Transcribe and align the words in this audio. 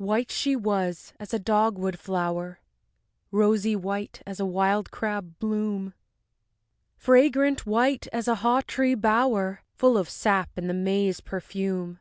III 0.00 0.06
White 0.06 0.30
she 0.30 0.56
was 0.56 1.12
as 1.20 1.34
a 1.34 1.38
dogwood 1.38 1.98
flower, 1.98 2.58
Rosy 3.30 3.76
white 3.76 4.22
as 4.26 4.40
a 4.40 4.46
wild 4.46 4.90
crab 4.90 5.38
bloom, 5.38 5.92
Fragrant 6.96 7.66
white 7.66 8.08
as 8.10 8.26
a 8.26 8.36
haw 8.36 8.62
tree 8.66 8.94
bower 8.94 9.60
Full 9.74 9.98
of 9.98 10.08
sap 10.08 10.48
and 10.56 10.70
the 10.70 10.72
May's 10.72 11.20
perfume. 11.20 12.00